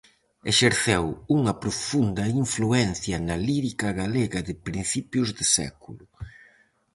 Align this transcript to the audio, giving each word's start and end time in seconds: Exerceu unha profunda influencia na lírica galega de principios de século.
Exerceu 0.51 1.03
unha 1.37 1.53
profunda 1.63 2.23
influencia 2.43 3.17
na 3.27 3.35
lírica 3.47 3.87
galega 4.01 4.39
de 4.47 4.53
principios 4.67 5.29
de 5.37 5.45
século. 5.57 6.03